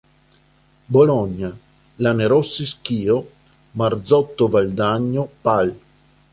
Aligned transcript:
Bologna; 0.93 1.55
Lanerossi 1.97 2.65
Schio; 2.65 3.29
Marzotto 3.73 4.47
Valdagno; 4.47 5.29
Pall. 5.43 5.75